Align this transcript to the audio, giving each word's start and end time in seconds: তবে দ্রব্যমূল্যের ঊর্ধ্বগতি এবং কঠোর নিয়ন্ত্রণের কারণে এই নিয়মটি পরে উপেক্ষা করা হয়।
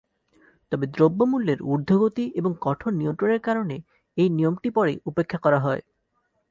তবে 0.71 0.85
দ্রব্যমূল্যের 0.87 1.59
ঊর্ধ্বগতি 1.65 2.25
এবং 2.35 2.51
কঠোর 2.61 2.91
নিয়ন্ত্রণের 2.93 3.41
কারণে 3.41 3.75
এই 4.17 4.29
নিয়মটি 4.29 4.69
পরে 4.69 4.93
উপেক্ষা 5.05 5.39
করা 5.45 5.59
হয়। 5.59 5.81